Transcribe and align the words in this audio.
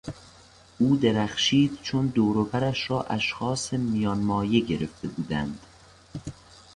او 0.79 0.95
درخشید 0.95 1.79
چون 1.81 2.07
دور 2.07 2.37
و 2.37 2.45
برش 2.45 2.89
را 2.91 3.03
اشخاص 3.03 3.73
میانمایه 3.73 4.59
گرفته 4.65 5.07
بودند. 5.07 5.59